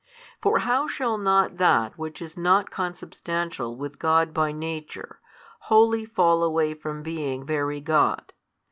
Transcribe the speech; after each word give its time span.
For 0.41 0.57
how 0.57 0.87
shall 0.87 1.19
not 1.19 1.57
that 1.57 1.95
which 1.95 2.23
is 2.23 2.35
not 2.35 2.71
consubstantial 2.71 3.75
with 3.75 3.99
God 3.99 4.33
by 4.33 4.51
Nature, 4.51 5.19
wholly 5.69 6.05
fall 6.07 6.41
away 6.41 6.73
from 6.73 7.03
being 7.03 7.45
Very 7.45 7.81
God? 7.81 8.33